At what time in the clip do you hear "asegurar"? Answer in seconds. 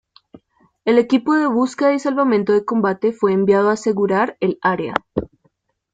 3.73-4.35